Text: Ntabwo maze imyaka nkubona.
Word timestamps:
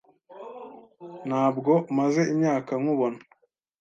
Ntabwo 1.27 1.71
maze 1.97 2.21
imyaka 2.33 2.71
nkubona. 2.81 3.19